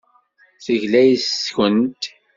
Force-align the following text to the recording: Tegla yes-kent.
Tegla 0.65 1.01
yes-kent. 1.07 2.03